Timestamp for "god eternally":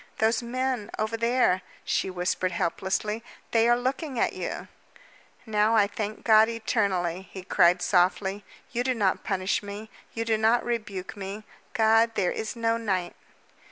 6.23-7.29